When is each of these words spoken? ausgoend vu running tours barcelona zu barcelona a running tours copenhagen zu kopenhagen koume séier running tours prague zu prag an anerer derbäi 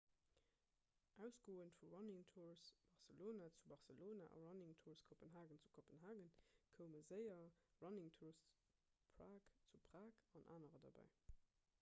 ausgoend 1.23 1.71
vu 1.79 1.85
running 1.95 2.23
tours 2.35 2.63
barcelona 2.99 3.45
zu 3.57 3.63
barcelona 3.73 4.25
a 4.37 4.39
running 4.47 4.73
tours 4.81 5.03
copenhagen 5.09 5.59
zu 5.65 5.69
kopenhagen 5.75 6.31
koume 6.75 7.01
séier 7.09 7.47
running 7.83 8.09
tours 8.17 8.41
prague 9.15 9.49
zu 9.69 9.77
prag 9.91 10.13
an 10.39 10.51
anerer 10.57 10.81
derbäi 10.87 11.09